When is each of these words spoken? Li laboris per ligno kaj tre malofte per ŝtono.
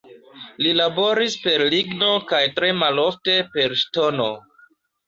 Li 0.63 0.71
laboris 0.77 1.35
per 1.43 1.65
ligno 1.75 2.11
kaj 2.33 2.43
tre 2.59 2.73
malofte 2.81 3.39
per 3.55 3.79
ŝtono. 3.85 4.29